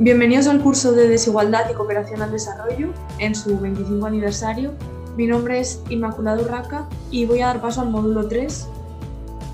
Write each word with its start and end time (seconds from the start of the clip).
Bienvenidos 0.00 0.46
al 0.46 0.62
curso 0.62 0.92
de 0.92 1.08
Desigualdad 1.08 1.68
y 1.68 1.74
Cooperación 1.74 2.22
al 2.22 2.30
Desarrollo 2.30 2.94
en 3.18 3.34
su 3.34 3.58
25 3.58 4.06
aniversario. 4.06 4.74
Mi 5.16 5.26
nombre 5.26 5.58
es 5.58 5.82
Inmaculada 5.88 6.40
Urraca 6.40 6.88
y 7.10 7.26
voy 7.26 7.40
a 7.40 7.48
dar 7.48 7.60
paso 7.60 7.80
al 7.80 7.90
módulo 7.90 8.28
3 8.28 8.68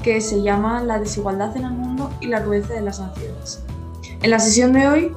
que 0.02 0.20
se 0.20 0.42
llama 0.42 0.84
La 0.84 0.98
desigualdad 0.98 1.56
en 1.56 1.64
el 1.64 1.70
mundo 1.70 2.10
y 2.20 2.26
la 2.26 2.40
rudeza 2.40 2.74
de 2.74 2.82
las 2.82 3.00
naciones. 3.00 3.64
En 4.20 4.28
la 4.28 4.38
sesión 4.38 4.74
de 4.74 4.86
hoy, 4.86 5.12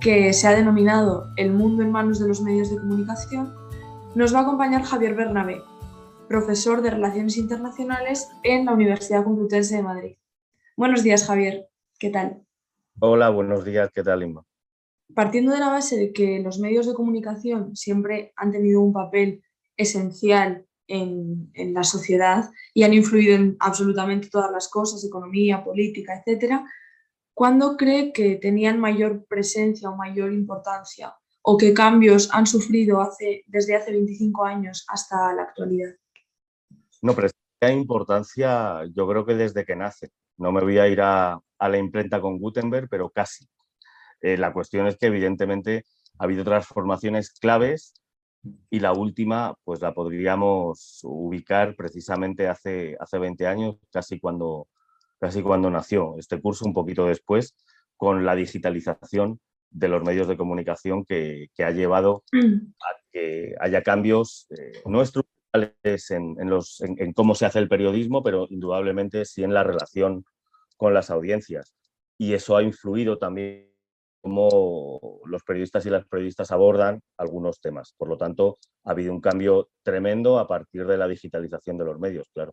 que 0.00 0.32
se 0.32 0.48
ha 0.48 0.56
denominado 0.56 1.28
El 1.36 1.52
mundo 1.52 1.84
en 1.84 1.92
manos 1.92 2.18
de 2.18 2.26
los 2.26 2.40
medios 2.40 2.68
de 2.68 2.78
comunicación, 2.78 3.54
nos 4.16 4.34
va 4.34 4.40
a 4.40 4.42
acompañar 4.42 4.82
Javier 4.82 5.14
Bernabé, 5.14 5.62
profesor 6.28 6.82
de 6.82 6.90
Relaciones 6.90 7.36
Internacionales 7.36 8.30
en 8.42 8.64
la 8.64 8.72
Universidad 8.72 9.22
Complutense 9.22 9.76
de 9.76 9.82
Madrid. 9.84 10.16
Buenos 10.76 11.04
días, 11.04 11.24
Javier. 11.24 11.68
¿Qué 12.00 12.10
tal? 12.10 12.42
Hola, 12.98 13.30
buenos 13.30 13.64
días. 13.64 13.90
¿Qué 13.94 14.02
tal, 14.02 14.24
Inma? 14.24 14.44
Partiendo 15.14 15.52
de 15.52 15.60
la 15.60 15.70
base 15.70 15.96
de 15.96 16.12
que 16.12 16.40
los 16.40 16.58
medios 16.58 16.86
de 16.86 16.94
comunicación 16.94 17.76
siempre 17.76 18.32
han 18.36 18.50
tenido 18.50 18.80
un 18.80 18.92
papel 18.92 19.42
esencial 19.76 20.66
en, 20.88 21.50
la 21.72 21.82
sociedad 21.82 22.50
y 22.74 22.84
han 22.84 22.94
influido 22.94 23.34
en 23.34 23.56
absolutamente 23.60 24.28
todas 24.28 24.50
las 24.50 24.68
cosas, 24.68 25.04
economía, 25.04 25.64
política, 25.64 26.22
etc., 26.24 26.60
¿cuándo 27.34 27.76
cree 27.76 28.12
que 28.12 28.36
tenían 28.36 28.80
mayor 28.80 29.26
presencia 29.26 29.90
o 29.90 29.96
mayor 29.96 30.32
importancia? 30.32 31.14
¿O 31.42 31.56
qué 31.56 31.72
cambios 31.72 32.28
han 32.32 32.46
sufrido 32.46 33.08
desde 33.46 33.76
hace 33.76 33.92
25 33.92 34.44
años 34.44 34.84
hasta 34.88 35.32
la 35.34 35.42
actualidad? 35.42 35.94
No, 37.02 37.14
presencia 37.14 37.70
importancia 37.70 38.80
yo 38.94 39.06
creo 39.06 39.24
que 39.24 39.34
desde 39.34 39.64
que 39.64 39.76
nace. 39.76 40.10
No 40.38 40.50
me 40.52 40.60
voy 40.60 40.78
a 40.78 40.88
ir 40.88 41.00
a 41.00 41.40
la 41.58 41.78
imprenta 41.78 42.20
con 42.20 42.38
Gutenberg, 42.38 42.88
pero 42.88 43.10
casi. 43.10 43.46
Eh, 44.20 44.36
la 44.36 44.52
cuestión 44.52 44.86
es 44.86 44.96
que 44.96 45.06
evidentemente 45.06 45.84
ha 46.18 46.24
habido 46.24 46.44
transformaciones 46.44 47.32
claves 47.32 47.94
y 48.70 48.80
la 48.80 48.92
última 48.92 49.54
pues 49.64 49.80
la 49.80 49.92
podríamos 49.92 51.00
ubicar 51.02 51.74
precisamente 51.76 52.48
hace, 52.48 52.96
hace 53.00 53.18
20 53.18 53.46
años, 53.46 53.76
casi 53.90 54.18
cuando, 54.18 54.68
casi 55.18 55.42
cuando 55.42 55.70
nació 55.70 56.16
este 56.18 56.40
curso, 56.40 56.64
un 56.64 56.74
poquito 56.74 57.06
después, 57.06 57.56
con 57.96 58.24
la 58.24 58.34
digitalización 58.34 59.40
de 59.70 59.88
los 59.88 60.02
medios 60.02 60.28
de 60.28 60.36
comunicación 60.36 61.04
que, 61.04 61.48
ha 61.58 61.70
llevado 61.70 62.22
mm. 62.32 62.54
a 62.80 62.96
que 63.12 63.54
haya 63.60 63.82
cambios 63.82 64.46
eh, 64.50 64.80
no 64.86 65.02
estructurales 65.02 66.10
en, 66.10 66.36
los, 66.48 66.80
en 66.80 67.12
cómo 67.12 67.34
se 67.34 67.46
hace 67.46 67.58
el 67.58 67.68
periodismo, 67.68 68.22
pero 68.22 68.46
indudablemente 68.50 69.24
sí 69.24 69.42
en 69.42 69.54
la 69.54 69.64
relación 69.64 70.24
con 70.76 70.92
las 70.94 71.10
audiencias. 71.10 71.74
Y 72.18 72.34
eso 72.34 72.56
ha 72.56 72.62
influido 72.62 73.18
también 73.18 73.75
cómo 74.26 75.20
los 75.26 75.44
periodistas 75.44 75.86
y 75.86 75.90
las 75.90 76.04
periodistas 76.04 76.50
abordan 76.50 77.00
algunos 77.16 77.60
temas. 77.60 77.94
Por 77.96 78.08
lo 78.08 78.16
tanto, 78.16 78.56
ha 78.82 78.90
habido 78.90 79.12
un 79.12 79.20
cambio 79.20 79.68
tremendo 79.84 80.40
a 80.40 80.48
partir 80.48 80.84
de 80.84 80.96
la 80.96 81.06
digitalización 81.06 81.78
de 81.78 81.84
los 81.84 82.00
medios, 82.00 82.28
claro. 82.34 82.52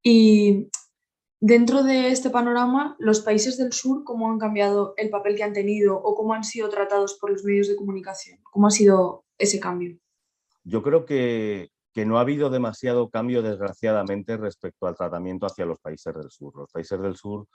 Y 0.00 0.70
dentro 1.40 1.82
de 1.82 2.12
este 2.12 2.30
panorama, 2.30 2.94
los 3.00 3.20
países 3.20 3.58
del 3.58 3.72
sur, 3.72 4.04
¿cómo 4.04 4.30
han 4.30 4.38
cambiado 4.38 4.94
el 4.96 5.10
papel 5.10 5.34
que 5.34 5.42
han 5.42 5.52
tenido 5.52 5.96
o 5.96 6.14
cómo 6.14 6.34
han 6.34 6.44
sido 6.44 6.68
tratados 6.68 7.18
por 7.20 7.32
los 7.32 7.42
medios 7.42 7.66
de 7.66 7.74
comunicación? 7.74 8.38
¿Cómo 8.44 8.68
ha 8.68 8.70
sido 8.70 9.24
ese 9.38 9.58
cambio? 9.58 9.98
Yo 10.62 10.84
creo 10.84 11.04
que, 11.04 11.70
que 11.92 12.06
no 12.06 12.16
ha 12.16 12.20
habido 12.20 12.48
demasiado 12.48 13.10
cambio, 13.10 13.42
desgraciadamente, 13.42 14.36
respecto 14.36 14.86
al 14.86 14.94
tratamiento 14.94 15.46
hacia 15.46 15.66
los 15.66 15.80
países 15.80 16.14
del 16.14 16.30
sur. 16.30 16.54
Los 16.54 16.70
países 16.70 17.00
del 17.02 17.16
sur 17.16 17.48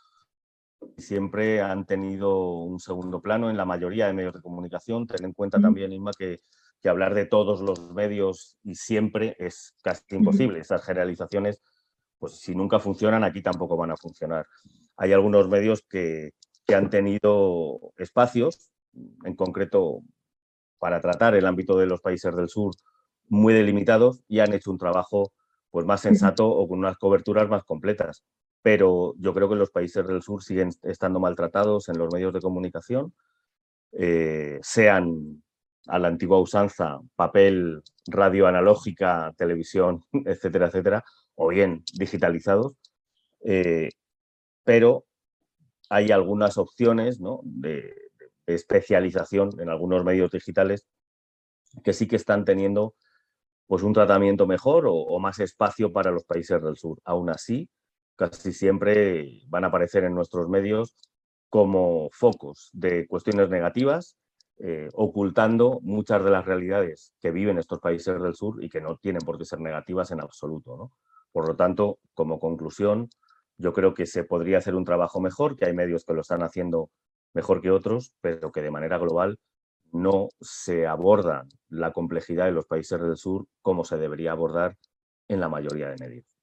siempre 0.97 1.61
han 1.61 1.85
tenido 1.85 2.59
un 2.59 2.79
segundo 2.79 3.21
plano 3.21 3.49
en 3.49 3.57
la 3.57 3.65
mayoría 3.65 4.07
de 4.07 4.13
medios 4.13 4.33
de 4.33 4.41
comunicación. 4.41 5.07
Ten 5.07 5.25
en 5.25 5.33
cuenta 5.33 5.59
también, 5.59 5.91
Inma, 5.91 6.11
que, 6.17 6.39
que 6.81 6.89
hablar 6.89 7.13
de 7.13 7.25
todos 7.25 7.61
los 7.61 7.91
medios 7.91 8.57
y 8.63 8.75
siempre 8.75 9.35
es 9.39 9.75
casi 9.83 10.15
imposible. 10.15 10.59
Esas 10.59 10.83
generalizaciones, 10.83 11.61
pues 12.17 12.39
si 12.39 12.55
nunca 12.55 12.79
funcionan, 12.79 13.23
aquí 13.23 13.41
tampoco 13.41 13.77
van 13.77 13.91
a 13.91 13.97
funcionar. 13.97 14.45
Hay 14.97 15.13
algunos 15.13 15.49
medios 15.49 15.83
que, 15.89 16.31
que 16.65 16.75
han 16.75 16.89
tenido 16.89 17.79
espacios, 17.97 18.71
en 19.23 19.35
concreto 19.35 20.01
para 20.79 21.01
tratar 21.01 21.35
el 21.35 21.45
ámbito 21.45 21.77
de 21.77 21.85
los 21.85 22.01
países 22.01 22.35
del 22.35 22.49
sur, 22.49 22.73
muy 23.27 23.53
delimitados 23.53 24.21
y 24.27 24.39
han 24.39 24.53
hecho 24.53 24.71
un 24.71 24.77
trabajo 24.77 25.33
pues, 25.71 25.85
más 25.85 26.01
sensato 26.01 26.47
o 26.47 26.67
con 26.67 26.79
unas 26.79 26.97
coberturas 26.97 27.49
más 27.49 27.63
completas 27.63 28.23
pero 28.65 29.13
yo 29.19 29.31
creo 29.31 29.47
que 29.47 29.55
los 29.55 29.69
países 29.69 30.07
del 30.07 30.23
sur 30.23 30.41
siguen 30.41 30.71
estando 30.81 31.19
maltratados 31.19 31.87
en 31.87 31.99
los 31.99 32.11
medios 32.11 32.33
de 32.33 32.41
comunicación, 32.41 33.13
eh, 33.91 34.57
sean 34.63 35.43
a 35.85 35.99
la 35.99 36.07
antigua 36.07 36.39
usanza, 36.41 36.99
papel, 37.15 37.83
radio 38.07 38.47
analógica, 38.47 39.31
televisión, 39.37 40.01
etcétera, 40.25 40.65
etcétera, 40.65 41.03
o 41.35 41.49
bien 41.49 41.83
digitalizados, 41.93 42.73
eh, 43.43 43.91
pero 44.63 45.05
hay 45.91 46.09
algunas 46.09 46.57
opciones 46.57 47.19
de, 47.43 47.93
especialización 48.47 49.51
en 49.59 49.69
algunos 49.69 50.03
medios 50.03 50.31
digitales 50.31 50.87
que 51.83 51.93
sí 51.93 52.07
que 52.07 52.15
están 52.15 52.45
teniendo 52.45 52.95
pues, 53.67 53.83
un 53.83 53.93
tratamiento 53.93 54.47
mejor 54.47 54.87
o, 54.87 54.95
o 54.95 55.19
más 55.19 55.37
espacio 55.37 55.93
para 55.93 56.09
los 56.09 56.23
países 56.23 56.59
del 56.63 56.77
sur. 56.77 56.99
Aún 57.05 57.29
así, 57.29 57.69
casi 58.15 58.53
siempre 58.53 59.41
van 59.47 59.63
a 59.63 59.67
aparecer 59.67 60.03
en 60.03 60.15
nuestros 60.15 60.47
medios 60.49 60.95
como 61.49 62.09
focos 62.11 62.69
de 62.73 63.07
cuestiones 63.07 63.49
negativas, 63.49 64.17
eh, 64.57 64.89
ocultando 64.93 65.79
muchas 65.81 66.23
de 66.23 66.31
las 66.31 66.45
realidades 66.45 67.13
que 67.19 67.31
viven 67.31 67.57
estos 67.57 67.79
países 67.79 68.21
del 68.21 68.35
sur 68.35 68.63
y 68.63 68.69
que 68.69 68.81
no 68.81 68.97
tienen 68.97 69.21
por 69.21 69.37
qué 69.37 69.45
ser 69.45 69.59
negativas 69.59 70.11
en 70.11 70.21
absoluto. 70.21 70.91
Por 71.31 71.47
lo 71.47 71.55
tanto, 71.55 71.99
como 72.13 72.39
conclusión, 72.39 73.09
yo 73.57 73.73
creo 73.73 73.93
que 73.93 74.05
se 74.05 74.23
podría 74.23 74.57
hacer 74.57 74.75
un 74.75 74.85
trabajo 74.85 75.19
mejor, 75.19 75.55
que 75.55 75.65
hay 75.65 75.73
medios 75.73 76.05
que 76.05 76.13
lo 76.13 76.21
están 76.21 76.43
haciendo 76.43 76.89
mejor 77.33 77.61
que 77.61 77.71
otros, 77.71 78.13
pero 78.21 78.51
que 78.51 78.61
de 78.61 78.71
manera 78.71 78.97
global 78.97 79.37
no 79.91 80.29
se 80.41 80.87
aborda 80.87 81.45
la 81.69 81.91
complejidad 81.91 82.45
de 82.45 82.51
los 82.51 82.65
países 82.65 82.99
del 82.99 83.17
sur 83.17 83.45
como 83.61 83.83
se 83.85 83.97
debería 83.97 84.31
abordar 84.31 84.77
en 85.27 85.39
la 85.39 85.49
mayoría 85.49 85.89
de 85.89 85.97
medios. 85.97 86.34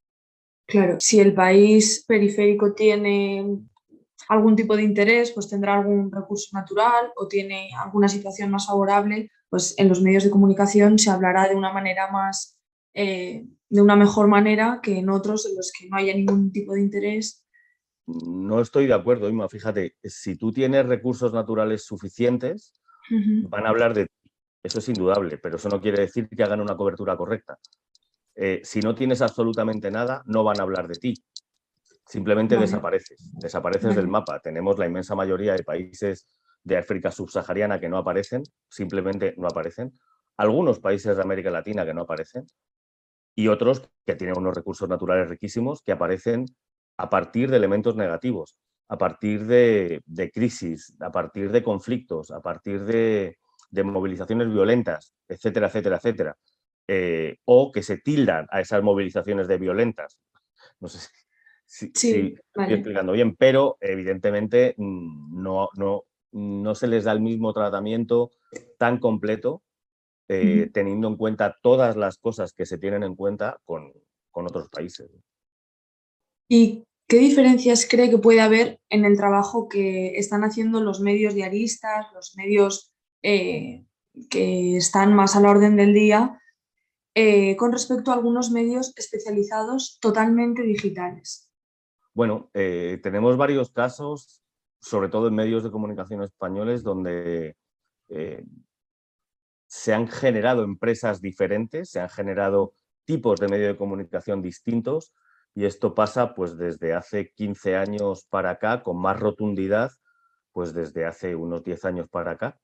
Claro, 0.73 0.97
si 1.01 1.21
el 1.21 1.35
país 1.35 2.03
periférico 2.09 2.73
tiene 2.73 3.45
algún 4.31 4.57
tipo 4.57 4.75
de 4.75 4.83
interés, 4.83 5.31
pues 5.33 5.47
tendrá 5.47 5.75
algún 5.75 6.11
recurso 6.11 6.49
natural 6.55 7.13
o 7.15 7.29
tiene 7.29 7.69
alguna 7.77 8.09
situación 8.09 8.51
más 8.51 8.69
favorable, 8.69 9.31
pues 9.51 9.75
en 9.77 9.91
los 9.91 10.01
medios 10.01 10.25
de 10.25 10.31
comunicación 10.31 10.99
se 10.99 11.11
hablará 11.11 11.47
de 11.47 11.57
una 11.57 11.75
manera 11.75 12.11
más, 12.11 12.59
eh, 12.95 13.45
de 13.69 13.83
una 13.83 13.97
mejor 13.97 14.29
manera 14.29 14.81
que 14.83 14.97
en 14.97 15.11
otros 15.11 15.45
en 15.45 15.57
los 15.57 15.71
que 15.79 15.91
no 15.91 15.99
haya 15.99 16.15
ningún 16.15 16.51
tipo 16.51 16.73
de 16.73 16.81
interés. 16.81 17.45
No 18.07 18.59
estoy 18.59 18.87
de 18.87 18.95
acuerdo, 18.95 19.29
Ima. 19.29 19.51
Fíjate, 19.51 19.97
si 20.03 20.37
tú 20.37 20.53
tienes 20.53 20.87
recursos 20.87 21.35
naturales 21.35 21.85
suficientes, 21.85 22.81
van 23.11 23.67
a 23.67 23.69
hablar 23.69 23.93
de 23.93 24.07
Eso 24.63 24.79
es 24.79 24.89
indudable, 24.89 25.37
pero 25.37 25.57
eso 25.57 25.69
no 25.69 25.83
quiere 25.83 26.01
decir 26.01 26.31
que 26.31 26.43
hagan 26.43 26.63
una 26.63 26.79
cobertura 26.79 27.15
correcta. 27.15 27.59
Eh, 28.35 28.61
si 28.65 28.81
no 28.81 28.95
tienes 28.95 29.21
absolutamente 29.23 29.91
nada, 29.91 30.23
no 30.27 30.45
van 30.45 30.61
a 30.61 30.63
hablar 30.63 30.89
de 30.89 30.95
ti. 30.95 31.15
Simplemente 32.07 32.57
desapareces, 32.57 33.31
desapareces 33.35 33.95
del 33.95 34.09
mapa. 34.09 34.41
Tenemos 34.41 34.79
la 34.79 34.87
inmensa 34.87 35.15
mayoría 35.15 35.55
de 35.55 35.63
países 35.63 36.27
de 36.65 36.77
África 36.77 37.11
subsahariana 37.11 37.81
que 37.81 37.89
no 37.89 37.99
aparecen, 37.99 38.43
simplemente 38.69 39.35
no 39.37 39.47
aparecen. 39.47 39.93
Algunos 40.37 40.81
países 40.81 41.17
de 41.17 41.23
América 41.23 41.51
Latina 41.51 41.85
que 41.85 41.95
no 41.95 42.03
aparecen 42.03 42.47
y 43.35 43.49
otros 43.49 43.89
que 44.05 44.15
tienen 44.15 44.39
unos 44.39 44.55
recursos 44.55 44.89
naturales 44.89 45.29
riquísimos 45.29 45.83
que 45.83 45.93
aparecen 45.93 46.47
a 46.97 47.09
partir 47.09 47.51
de 47.51 47.57
elementos 47.57 47.97
negativos, 47.97 48.57
a 48.89 48.99
partir 48.99 49.47
de, 49.47 50.03
crisis, 50.33 50.95
a 51.01 51.11
partir 51.11 51.51
de 51.51 51.63
conflictos, 51.63 52.31
a 52.31 52.41
partir 52.41 52.85
de, 52.85 53.39
de 53.71 53.85
movilizaciones 53.85 54.49
violentas, 54.53 55.15
etcétera, 55.29 55.69
etcétera, 55.69 55.97
etcétera. 55.97 56.37
Eh, 56.89 57.39
o 57.45 57.71
que 57.71 57.83
se 57.83 57.99
tildan 57.99 58.47
a 58.51 58.61
esas 58.61 58.83
movilizaciones 58.83 59.47
de 59.47 59.57
violentas. 59.57 60.19
No 60.81 60.89
sé 60.89 60.99
si, 61.67 61.87
estoy 61.87 62.39
explicando 62.69 63.13
bien, 63.13 63.37
pero 63.37 63.79
evidentemente 63.81 64.75
mm, 64.77 65.43
no, 65.43 65.69
no, 65.77 66.05
no 66.33 66.75
se 66.75 66.89
les 66.89 67.05
da 67.05 67.13
el 67.13 67.21
mismo 67.21 67.53
tratamiento 67.53 68.33
tan 68.79 68.99
completo 68.99 69.63
eh, 70.29 70.71
teniendo 70.73 71.09
en 71.09 71.17
cuenta 71.17 71.59
todas 71.63 71.97
las 71.97 72.17
cosas 72.19 72.53
que 72.53 72.65
se 72.65 72.79
tienen 72.79 73.03
en 73.03 73.15
cuenta 73.15 73.61
con, 73.65 73.93
otros 74.33 74.69
países. 74.71 75.11
¿Y 76.49 76.85
qué 77.07 77.19
diferencias 77.19 77.87
cree 77.89 78.09
que 78.09 78.19
puede 78.19 78.41
haber 78.41 78.81
en 78.89 79.05
el 79.05 79.17
trabajo 79.17 79.69
que 79.69 80.17
están 80.17 80.43
haciendo 80.43 80.81
los 80.81 81.01
medios 81.01 81.35
diaristas, 81.35 82.07
los 82.15 82.35
medios 82.37 82.93
eh, 83.23 83.85
que 84.31 84.77
están 84.77 85.15
más 85.15 85.37
a 85.37 85.41
la 85.41 85.51
orden 85.51 85.77
del 85.77 85.93
día 85.93 86.42
eh, 87.15 87.57
con 87.57 87.73
respecto 87.73 88.11
a 88.11 88.15
algunos 88.15 88.51
medios 88.51 88.93
especializados 88.97 89.99
totalmente 90.01 90.63
digitales? 90.63 91.51
Bueno, 92.15 92.51
eh, 92.55 93.01
tenemos 93.03 93.37
varios 93.37 93.71
casos 93.71 94.43
sobre 94.83 95.09
todo 95.09 95.29
en 95.29 95.35
medios 95.35 95.63
de 95.63 95.71
comunicación 95.71 96.23
españoles, 96.23 96.83
donde 96.83 97.57
eh, 98.09 98.45
se 99.69 99.95
han 99.95 100.09
generado 100.09 100.65
empresas 100.65 101.21
diferentes, 101.21 101.91
se 101.91 102.01
han 102.01 102.09
generado 102.09 102.75
tipos 103.05 103.39
de 103.39 103.49
medios 103.49 103.69
de 103.69 103.79
comunicación 103.79 104.43
distintos 104.43 105.15
y 105.55 105.67
esto 105.67 105.95
pasa 105.95 106.35
pues 106.35 106.57
desde 106.57 106.95
hace 106.95 107.31
15 107.33 107.77
años 107.77 108.27
para 108.29 108.51
acá 108.51 108.83
con 108.83 109.01
más 109.01 109.21
rotundidad, 109.21 109.93
pues 110.51 110.75
desde 110.75 111.07
hace 111.07 111.37
unos 111.37 111.63
10 111.63 111.85
años 111.85 112.09
para 112.09 112.33
acá 112.33 112.59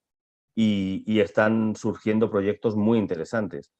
y 0.55 1.21
están 1.21 1.77
surgiendo 1.77 2.29
proyectos 2.29 2.75
muy 2.75 2.99
interesantes. 2.99 3.71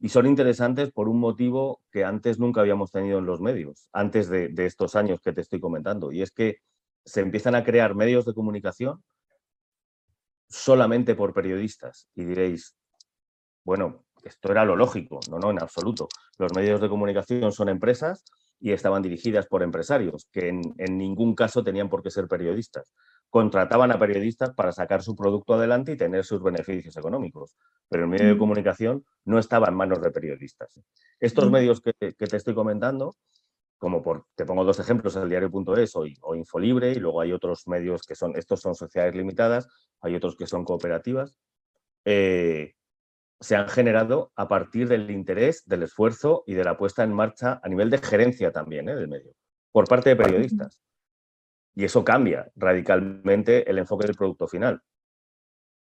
Y 0.00 0.08
son 0.10 0.26
interesantes 0.26 0.92
por 0.92 1.08
un 1.08 1.18
motivo 1.18 1.80
que 1.90 2.04
antes 2.04 2.38
nunca 2.38 2.60
habíamos 2.60 2.92
tenido 2.92 3.18
en 3.18 3.26
los 3.26 3.40
medios, 3.40 3.88
antes 3.92 4.28
de, 4.28 4.52
estos 4.58 4.94
años 4.94 5.20
que 5.20 5.32
te 5.32 5.40
estoy 5.40 5.60
comentando. 5.60 6.12
Y 6.12 6.22
es 6.22 6.30
que 6.30 6.58
se 7.04 7.20
empiezan 7.20 7.54
a 7.54 7.64
crear 7.64 7.94
medios 7.94 8.24
de 8.24 8.34
comunicación 8.34 9.02
solamente 10.48 11.14
por 11.14 11.34
periodistas. 11.34 12.08
Y 12.14 12.24
diréis, 12.24 12.76
bueno, 13.64 14.04
esto 14.22 14.52
era 14.52 14.64
lo 14.64 14.76
lógico. 14.76 15.18
No, 15.30 15.38
no, 15.38 15.50
en 15.50 15.60
absoluto. 15.60 16.08
Los 16.38 16.54
medios 16.54 16.80
de 16.80 16.88
comunicación 16.88 17.50
son 17.50 17.68
empresas 17.68 18.24
y 18.60 18.72
estaban 18.72 19.02
dirigidas 19.02 19.46
por 19.46 19.62
empresarios, 19.62 20.28
que 20.32 20.48
en 20.48 20.98
ningún 20.98 21.34
caso 21.34 21.64
tenían 21.64 21.88
por 21.88 22.02
qué 22.02 22.10
ser 22.10 22.28
periodistas 22.28 22.92
contrataban 23.30 23.90
a 23.92 23.98
periodistas 23.98 24.54
para 24.54 24.72
sacar 24.72 25.02
su 25.02 25.14
producto 25.14 25.54
adelante 25.54 25.92
y 25.92 25.96
tener 25.96 26.24
sus 26.24 26.42
beneficios 26.42 26.96
económicos. 26.96 27.56
Pero 27.88 28.04
el 28.04 28.08
medio 28.08 28.26
de 28.26 28.34
mm. 28.34 28.38
comunicación 28.38 29.04
no 29.24 29.38
estaba 29.38 29.68
en 29.68 29.74
manos 29.74 30.00
de 30.00 30.10
periodistas. 30.10 30.80
Estos 31.20 31.48
mm. 31.48 31.52
medios 31.52 31.80
que, 31.80 31.92
te 31.92 32.36
estoy 32.36 32.54
comentando, 32.54 33.14
como 33.76 34.02
por, 34.02 34.26
te 34.34 34.46
pongo 34.46 34.64
dos 34.64 34.80
ejemplos, 34.80 35.16
el 35.16 35.28
diario.es 35.28 35.96
o, 35.96 36.04
o 36.22 36.34
Infolibre, 36.34 36.92
y 36.92 36.96
luego 36.96 37.20
hay 37.20 37.32
otros 37.32 37.68
medios 37.68 38.02
que 38.02 38.14
son, 38.14 38.36
estos 38.36 38.60
son 38.60 38.74
sociedades 38.74 39.14
limitadas, 39.14 39.68
hay 40.00 40.14
otros 40.14 40.36
que 40.36 40.46
son 40.46 40.64
cooperativas, 40.64 41.36
eh, 42.04 42.74
se 43.40 43.54
han 43.54 43.68
generado 43.68 44.32
a 44.34 44.48
partir 44.48 44.88
del 44.88 45.10
interés, 45.10 45.62
del 45.66 45.84
esfuerzo 45.84 46.42
y 46.46 46.54
de 46.54 46.64
la 46.64 46.76
puesta 46.76 47.04
en 47.04 47.12
marcha 47.12 47.60
a 47.62 47.68
nivel 47.68 47.90
de 47.90 47.98
gerencia 47.98 48.50
también 48.50 48.88
¿eh? 48.88 48.96
del 48.96 49.08
medio, 49.08 49.32
por 49.70 49.86
parte 49.86 50.10
de 50.10 50.16
periodistas. 50.16 50.80
Y 51.78 51.84
eso 51.84 52.04
cambia 52.04 52.50
radicalmente 52.56 53.70
el 53.70 53.78
enfoque 53.78 54.08
del 54.08 54.16
producto 54.16 54.48
final. 54.48 54.82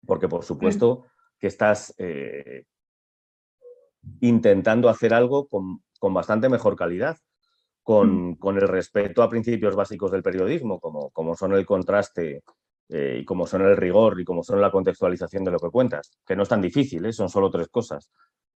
Porque, 0.06 0.26
por 0.26 0.42
supuesto, 0.42 1.04
que 1.38 1.48
estás 1.48 1.94
eh, 1.98 2.64
intentando 4.20 4.88
hacer 4.88 5.12
algo 5.12 5.48
con, 5.48 5.82
bastante 6.00 6.48
mejor 6.48 6.76
calidad, 6.76 7.18
mm. 7.86 8.36
con, 8.36 8.56
el 8.56 8.68
respeto 8.68 9.22
a 9.22 9.28
principios 9.28 9.76
básicos 9.76 10.10
del 10.10 10.22
periodismo, 10.22 10.80
como, 10.80 11.10
como 11.10 11.36
son 11.36 11.52
el 11.52 11.66
contraste 11.66 12.42
eh, 12.88 13.18
y 13.20 13.24
como 13.26 13.46
son 13.46 13.60
el 13.60 13.76
rigor 13.76 14.18
y 14.18 14.24
como 14.24 14.42
son 14.42 14.62
la 14.62 14.70
contextualización 14.70 15.44
de 15.44 15.50
lo 15.50 15.58
que 15.58 15.68
cuentas, 15.68 16.10
que 16.26 16.34
no 16.34 16.44
es 16.44 16.48
tan 16.48 16.62
difícil, 16.62 17.04
¿eh? 17.04 17.12
son 17.12 17.28
solo 17.28 17.50
tres 17.50 17.68
cosas. 17.68 18.10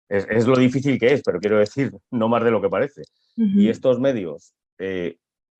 Es, 0.07 0.47
lo 0.47 0.55
difícil 0.55 0.97
que 0.97 1.11
es, 1.11 1.21
pero 1.21 1.41
quiero 1.41 1.57
decir, 1.57 1.91
no 2.11 2.29
más 2.29 2.45
de 2.45 2.51
lo 2.51 2.61
que 2.61 2.69
parece. 2.69 3.01
Y 3.35 3.67
estos 3.67 3.99
medios 3.99 4.53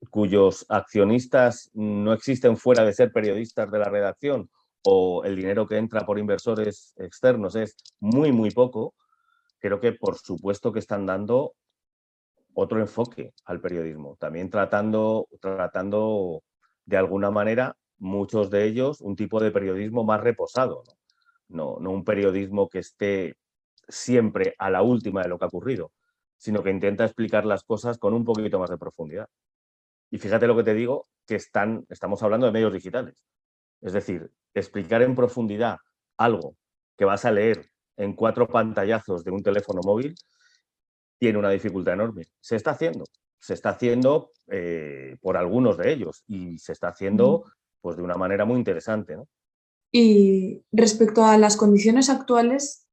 cuyos 0.10 0.66
accionistas 0.70 1.70
no 1.74 2.14
existen 2.14 2.58
fuera 2.58 2.84
de 2.84 2.94
ser 2.94 3.12
periodistas 3.12 3.72
de 3.72 3.80
la 3.80 3.90
redacción 3.90 4.50
o 4.84 5.24
el 5.24 5.36
dinero 5.36 5.68
que 5.68 5.78
entra 5.78 6.06
por 6.06 6.20
inversores 6.20 6.94
externos 6.98 7.56
es 7.56 7.76
muy, 8.00 8.32
muy 8.32 8.52
poco, 8.52 8.94
creo 9.60 9.80
que 9.80 9.94
por 9.94 10.18
supuesto 10.18 10.72
que 10.72 10.80
están 10.80 11.06
dando 11.06 11.54
otro 12.54 12.80
enfoque 12.80 13.34
al 13.46 13.60
periodismo, 13.60 14.16
también 14.20 14.50
tratando, 14.50 15.28
tratando 15.42 16.44
de 16.86 16.98
alguna 16.98 17.32
manera, 17.32 17.76
muchos 17.98 18.50
de 18.50 18.66
ellos, 18.66 19.02
un 19.02 19.16
tipo 19.16 19.40
de 19.40 19.52
periodismo 19.52 20.04
más 20.04 20.22
reposado, 20.22 20.84
¿no? 20.88 20.94
No, 21.80 21.92
un 21.92 22.04
periodismo 22.04 22.70
que 22.70 22.80
esté 22.80 23.38
siempre 23.88 24.56
a 24.58 24.70
la 24.70 24.82
última 24.82 25.22
de 25.22 25.30
lo 25.30 25.38
que 25.38 25.46
ha 25.46 25.48
ocurrido, 25.48 25.92
sino 26.38 26.64
que 26.64 26.72
intenta 26.72 27.06
explicar 27.06 27.46
las 27.46 27.64
cosas 27.64 27.98
con 27.98 28.14
un 28.14 28.24
poquito 28.24 28.60
más 28.60 28.70
de 28.70 28.78
profundidad. 28.78 29.28
Y 30.12 30.18
fíjate 30.18 30.48
lo 30.48 30.56
que 30.56 30.64
te 30.64 30.74
digo, 30.74 31.08
que 31.26 31.36
están, 31.36 31.86
estamos 31.90 32.22
hablando 32.24 32.46
de 32.46 32.52
medios 32.52 32.74
digitales. 32.74 33.26
Es 33.82 33.94
decir, 33.94 34.32
explicar 34.54 35.02
en 35.02 35.16
profundidad 35.16 35.78
algo 36.18 36.56
que 36.98 37.06
vas 37.06 37.26
a 37.26 37.32
leer 37.32 37.70
en 37.98 38.14
cuatro 38.14 38.48
pantallazos 38.48 39.24
de 39.24 39.32
un 39.32 39.44
teléfono 39.44 39.82
móvil 39.84 40.16
tiene 41.18 41.40
una 41.40 41.50
dificultad 41.50 41.94
enorme. 41.94 42.26
Se 42.40 42.56
está 42.56 42.72
haciendo, 42.72 43.06
se 43.40 43.54
está 43.54 43.70
haciendo 43.70 44.32
eh, 44.48 45.18
por 45.22 45.38
algunos 45.38 45.78
de 45.78 45.92
ellos 45.92 46.24
y 46.28 46.58
se 46.60 46.74
está 46.74 46.90
haciendo 46.90 47.46
pues, 47.82 47.98
de 47.98 48.04
una 48.04 48.16
manera 48.16 48.46
muy 48.46 48.58
interesante. 48.58 49.18
Y 49.92 50.64
respecto 50.72 51.24
a 51.24 51.38
las 51.38 51.56
condiciones 51.56 52.10
actuales, 52.10 52.88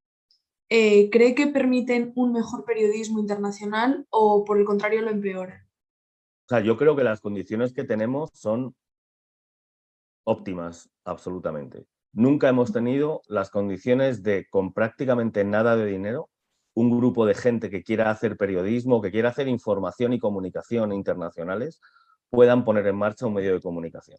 eh, 0.69 1.11
¿cree 1.11 1.35
que 1.35 1.49
permiten 1.49 2.13
un 2.15 2.33
mejor 2.33 2.65
periodismo 2.65 3.19
internacional 3.19 4.07
o 4.11 4.45
por 4.45 4.59
el 4.59 4.65
contrario 4.65 5.03
lo 5.03 5.11
empeoran? 5.11 5.67
Sea, 6.53 6.61
yo 6.61 6.77
creo 6.77 6.95
que 6.95 7.05
las 7.05 7.21
condiciones 7.21 7.73
que 7.73 7.85
tenemos 7.85 8.31
son 8.35 8.75
óptimas, 10.25 10.91
absolutamente. 11.05 11.87
Nunca 12.13 12.49
hemos 12.49 12.73
tenido 12.73 13.23
las 13.27 13.51
condiciones 13.51 14.23
de, 14.23 14.47
con 14.51 14.73
prácticamente 14.73 15.45
nada 15.45 15.77
de 15.77 15.87
dinero, 15.87 16.29
un 16.75 16.91
grupo 16.91 17.27
de 17.27 17.35
gente 17.35 17.71
que 17.71 17.83
quiera 17.83 18.11
hacer 18.11 18.37
periodismo, 18.37 19.01
que 19.01 19.11
quiera 19.11 19.31
hacer 19.31 19.49
información 19.49 20.13
y 20.13 20.19
comunicación 20.19 20.93
internacionales, 20.93 21.81
puedan 22.31 22.65
poner 22.65 22.87
en 22.87 22.97
marcha 22.97 23.27
un 23.27 23.35
medio 23.35 23.55
de 23.55 23.61
comunicación. 23.61 24.19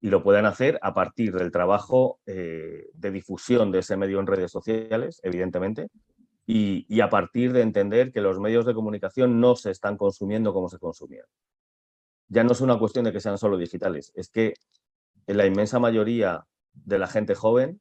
Y 0.00 0.10
lo 0.10 0.22
puedan 0.22 0.46
hacer 0.46 0.78
a 0.82 0.94
partir 0.94 1.32
del 1.34 1.50
trabajo 1.50 2.20
eh, 2.26 2.86
de 2.92 3.10
difusión 3.10 3.72
de 3.72 3.80
ese 3.80 3.96
medio 3.96 4.20
en 4.20 4.26
redes 4.26 4.50
sociales, 4.50 5.20
evidentemente, 5.22 5.88
y, 6.46 7.00
a 7.00 7.10
partir 7.10 7.52
de 7.52 7.62
entender 7.62 8.12
que 8.12 8.20
los 8.20 8.38
medios 8.38 8.64
de 8.64 8.74
comunicación 8.74 9.40
no 9.40 9.56
se 9.56 9.72
están 9.72 9.96
consumiendo 9.96 10.52
como 10.52 10.68
se 10.68 10.78
consumían. 10.78 11.26
Ya 12.28 12.44
no 12.44 12.52
es 12.52 12.60
una 12.60 12.78
cuestión 12.78 13.04
de 13.04 13.12
que 13.12 13.20
sean 13.20 13.38
solo 13.38 13.58
digitales, 13.58 14.12
es 14.14 14.28
que 14.30 14.54
en 15.26 15.36
la 15.36 15.46
inmensa 15.46 15.78
mayoría 15.80 16.46
de 16.72 16.98
la 16.98 17.08
gente 17.08 17.34
joven, 17.34 17.80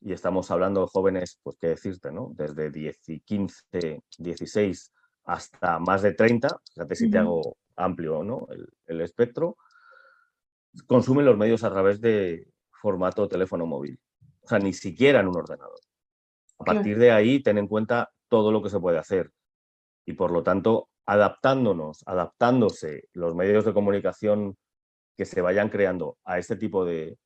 y 0.00 0.12
estamos 0.12 0.50
hablando 0.50 0.82
de 0.82 0.86
jóvenes, 0.86 1.40
pues 1.42 1.56
qué 1.60 1.68
decirte, 1.68 2.12
¿no? 2.12 2.30
Desde 2.34 2.70
10 2.70 3.00
15, 3.24 4.02
16 4.18 4.92
hasta 5.24 5.78
más 5.78 6.02
de 6.02 6.12
30, 6.12 6.48
fíjate 6.74 6.94
si 6.94 7.10
te 7.10 7.18
hago 7.18 7.56
amplio 7.76 8.22
¿no? 8.22 8.46
el, 8.50 8.68
el 8.86 9.00
espectro, 9.00 9.56
consumen 10.86 11.24
los 11.24 11.38
medios 11.38 11.64
a 11.64 11.70
través 11.70 12.00
de 12.00 12.46
formato 12.70 13.26
teléfono 13.26 13.66
móvil. 13.66 13.98
O 14.42 14.48
sea, 14.48 14.58
ni 14.58 14.74
siquiera 14.74 15.20
en 15.20 15.28
un 15.28 15.38
ordenador. 15.38 15.80
A 16.64 16.72
partir 16.74 16.98
de 16.98 17.10
ahí, 17.10 17.42
ten 17.42 17.58
en 17.58 17.68
cuenta 17.68 18.10
todo 18.28 18.50
lo 18.50 18.62
que 18.62 18.70
se 18.70 18.80
puede 18.80 18.98
hacer. 18.98 19.30
Y 20.06 20.14
por 20.14 20.30
lo 20.30 20.42
tanto, 20.42 20.88
adaptándonos, 21.04 22.02
adaptándose 22.06 23.04
los 23.12 23.34
medios 23.34 23.66
de 23.66 23.74
comunicación 23.74 24.56
que 25.14 25.26
se 25.26 25.42
vayan 25.42 25.68
creando 25.68 26.16
a 26.24 26.38
este 26.38 26.56
tipo 26.56 26.86
de, 26.86 27.18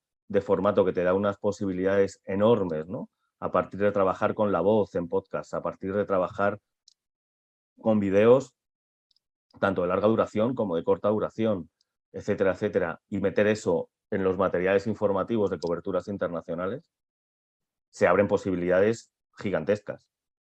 formato 0.42 0.84
que 0.84 0.92
te 0.92 1.04
da 1.04 1.14
unas 1.14 1.38
posibilidades 1.38 2.20
enormes, 2.24 2.88
¿no? 2.88 3.10
A 3.38 3.52
partir 3.52 3.78
de 3.78 3.92
trabajar 3.92 4.34
con 4.34 4.50
la 4.50 4.60
voz 4.60 4.96
en 4.96 5.08
podcast, 5.08 5.54
a 5.54 5.62
partir 5.62 5.94
de 5.94 6.04
trabajar 6.04 6.58
con 7.80 8.00
videos 8.00 8.54
tanto 9.60 9.82
de 9.82 9.88
larga 9.88 10.08
duración 10.08 10.54
como 10.54 10.74
de 10.74 10.82
corta 10.82 11.08
duración, 11.08 11.70
etcétera, 12.12 12.52
etcétera, 12.52 13.00
y 13.08 13.20
meter 13.20 13.46
eso 13.46 13.88
en 14.10 14.24
los 14.24 14.36
materiales 14.36 14.86
informativos 14.86 15.50
de 15.50 15.58
coberturas 15.58 16.08
internacionales, 16.08 16.90
se 17.90 18.06
abren 18.06 18.28
posibilidades 18.28 19.10
gigantescas 19.38 20.08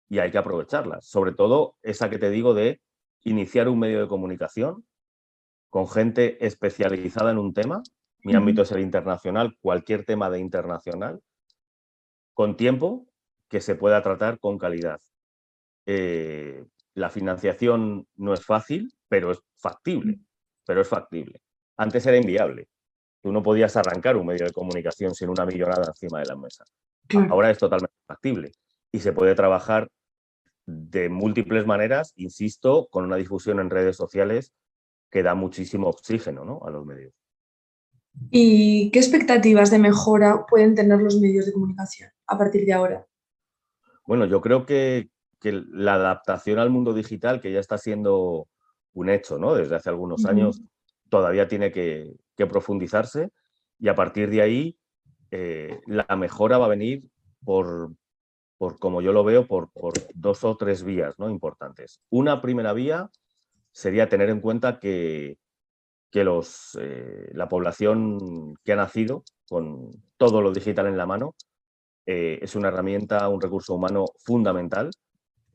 y 0.08 0.18
hay 0.18 0.30
que 0.30 0.38
aprovecharlas. 0.38 1.06
Sobre 1.06 1.32
todo 1.32 1.76
esa 1.82 2.10
que 2.10 2.18
te 2.18 2.30
digo 2.30 2.54
de 2.54 2.80
iniciar 3.22 3.68
un 3.68 3.78
medio 3.78 4.00
de 4.00 4.08
comunicación 4.08 4.86
con 5.70 5.88
gente 5.88 6.44
especializada 6.46 7.30
en 7.30 7.38
un 7.38 7.52
tema. 7.52 7.82
Mi 8.24 8.34
ámbito 8.34 8.62
es 8.62 8.72
el 8.72 8.80
internacional, 8.80 9.56
cualquier 9.60 10.04
tema 10.04 10.30
de 10.30 10.40
internacional, 10.40 11.20
con 12.34 12.56
tiempo 12.56 13.06
que 13.48 13.60
se 13.60 13.74
pueda 13.74 14.02
tratar 14.02 14.38
con 14.38 14.58
calidad. 14.58 15.00
Eh, 15.86 16.64
la 16.94 17.10
financiación 17.10 18.06
no 18.16 18.34
es 18.34 18.44
fácil, 18.44 18.92
pero 19.08 19.30
es 19.30 19.38
factible, 19.56 20.18
pero 20.66 20.80
es 20.80 20.88
factible. 20.88 21.40
Antes 21.76 22.06
era 22.06 22.16
inviable. 22.16 22.68
Tú 23.22 23.32
no 23.32 23.42
podías 23.42 23.76
arrancar 23.76 24.16
un 24.16 24.26
medio 24.26 24.46
de 24.46 24.52
comunicación 24.52 25.14
sin 25.14 25.28
una 25.28 25.44
millonada 25.44 25.86
encima 25.86 26.20
de 26.20 26.26
la 26.26 26.36
mesa. 26.36 26.64
Ahora 27.30 27.50
es 27.50 27.58
totalmente 27.58 27.96
factible 28.06 28.52
y 28.92 29.00
se 29.00 29.12
puede 29.12 29.34
trabajar 29.34 29.88
de 30.66 31.08
múltiples 31.08 31.66
maneras, 31.66 32.12
insisto, 32.16 32.88
con 32.90 33.04
una 33.04 33.16
difusión 33.16 33.58
en 33.60 33.70
redes 33.70 33.96
sociales 33.96 34.52
que 35.10 35.22
da 35.22 35.34
muchísimo 35.34 35.88
oxígeno 35.88 36.44
¿no? 36.44 36.60
a 36.64 36.70
los 36.70 36.84
medios. 36.84 37.14
¿Y 38.30 38.90
qué 38.90 38.98
expectativas 38.98 39.70
de 39.70 39.78
mejora 39.78 40.44
pueden 40.46 40.74
tener 40.74 41.00
los 41.00 41.18
medios 41.20 41.46
de 41.46 41.52
comunicación 41.52 42.10
a 42.26 42.36
partir 42.36 42.66
de 42.66 42.72
ahora? 42.72 43.06
Bueno, 44.06 44.26
yo 44.26 44.40
creo 44.40 44.66
que, 44.66 45.10
la 45.40 45.94
adaptación 45.94 46.58
al 46.58 46.68
mundo 46.68 46.92
digital, 46.92 47.40
que 47.40 47.52
ya 47.52 47.60
está 47.60 47.78
siendo 47.78 48.48
un 48.92 49.08
hecho 49.08 49.38
¿no? 49.38 49.54
desde 49.54 49.76
hace 49.76 49.88
algunos 49.88 50.24
años, 50.24 50.60
todavía 51.08 51.46
tiene 51.46 51.70
que, 51.70 52.12
que 52.36 52.46
profundizarse 52.46 53.30
y 53.78 53.86
a 53.86 53.94
partir 53.94 54.30
de 54.30 54.42
ahí 54.42 54.78
eh, 55.30 55.80
la 55.86 56.16
mejora 56.16 56.58
va 56.58 56.66
a 56.66 56.70
venir 56.70 57.04
por, 57.44 57.92
por 58.58 58.78
como 58.78 59.00
yo 59.00 59.12
lo 59.12 59.24
veo, 59.24 59.46
por, 59.46 59.70
dos 60.14 60.44
o 60.44 60.56
tres 60.56 60.82
vías 60.82 61.18
¿no? 61.18 61.30
importantes. 61.30 62.00
Una 62.10 62.42
primera 62.42 62.72
vía 62.72 63.08
sería 63.70 64.08
tener 64.08 64.28
en 64.30 64.40
cuenta 64.40 64.80
que, 64.80 65.38
que 66.10 66.24
los, 66.24 66.76
eh, 66.80 67.30
la 67.32 67.48
población 67.48 68.56
que 68.64 68.72
ha 68.72 68.76
nacido 68.76 69.22
con 69.48 69.90
todo 70.16 70.42
lo 70.42 70.52
digital 70.52 70.88
en 70.88 70.96
la 70.96 71.06
mano 71.06 71.34
eh, 72.04 72.40
es 72.42 72.56
una 72.56 72.68
herramienta, 72.68 73.28
un 73.28 73.40
recurso 73.40 73.74
humano 73.74 74.06
fundamental 74.18 74.90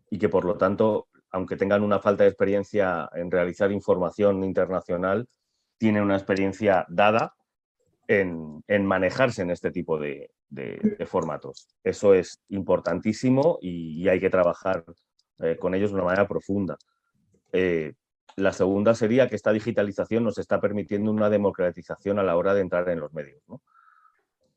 y 0.10 0.18
que 0.18 0.30
por 0.30 0.46
lo 0.46 0.58
tanto, 0.58 1.08
aunque 1.32 1.58
tengan 1.58 1.84
una 1.84 2.00
falta 2.00 2.24
de 2.24 2.30
experiencia 2.30 3.10
en 3.14 3.30
realizar 3.30 3.72
información 3.72 4.44
internacional, 4.44 5.28
tienen 5.78 6.04
una 6.04 6.16
experiencia 6.16 6.86
dada 6.88 7.34
en, 8.08 8.86
manejarse 8.86 9.42
en 9.42 9.52
este 9.52 9.72
tipo 9.72 9.98
de, 9.98 10.30
formatos. 11.08 11.68
Eso 11.84 12.14
es 12.14 12.42
importantísimo 12.50 13.58
y, 13.62 14.08
hay 14.08 14.20
que 14.20 14.30
trabajar 14.30 14.84
eh, 15.40 15.58
con 15.58 15.74
ellos 15.74 15.92
de 15.92 15.96
una 15.96 16.06
manera 16.06 16.28
profunda. 16.28 16.78
Eh, 17.52 17.94
la 18.36 18.52
segunda 18.52 18.96
sería 18.96 19.28
que 19.28 19.36
esta 19.36 19.52
digitalización 19.52 20.24
nos 20.24 20.38
está 20.38 20.60
permitiendo 20.60 21.12
una 21.12 21.30
democratización 21.30 22.20
a 22.20 22.24
la 22.24 22.36
hora 22.36 22.54
de 22.54 22.62
entrar 22.62 22.90
en 22.90 23.00
los 23.00 23.14
medios. 23.14 23.42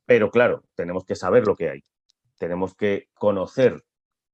Pero 0.07 0.31
claro, 0.31 0.65
tenemos 0.75 1.05
que 1.05 1.15
saber 1.15 1.47
lo 1.47 1.57
que 1.57 1.69
hay. 1.69 1.85
Tenemos 2.39 2.75
que 2.75 3.09
conocer 3.15 3.83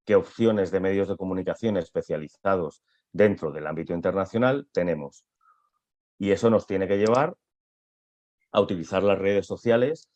qué 0.04 0.14
opciones 0.14 0.71
de 0.71 0.81
medios 0.81 1.09
de 1.09 1.16
comunicación 1.16 1.76
especializados 1.76 2.83
dentro 3.12 3.50
del 3.50 3.66
ámbito 3.66 3.95
internacional 3.95 4.69
tenemos. 4.73 5.25
Y 6.19 6.31
eso 6.31 6.50
nos 6.50 6.66
tiene 6.66 6.87
que 6.88 6.99
llevar 6.99 7.37
a 8.53 8.61
utilizar 8.61 9.03
las 9.03 9.19
redes 9.19 9.47
sociales 9.47 10.09